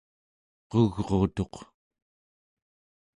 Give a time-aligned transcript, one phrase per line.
[0.69, 1.53] qugrutuq